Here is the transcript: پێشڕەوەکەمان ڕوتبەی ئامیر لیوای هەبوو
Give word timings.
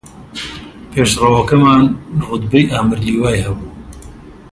پێشڕەوەکەمان 0.91 1.83
ڕوتبەی 2.25 2.69
ئامیر 2.71 2.99
لیوای 3.07 3.43
هەبوو 3.45 3.71